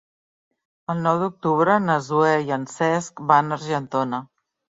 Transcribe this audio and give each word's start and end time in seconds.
El 0.93 1.03
nou 1.07 1.19
d'octubre 1.23 1.75
na 1.89 1.97
Zoè 2.07 2.33
i 2.49 2.49
en 2.59 2.65
Cesc 2.73 3.23
van 3.35 3.53
a 3.55 3.61
Argentona. 3.61 4.25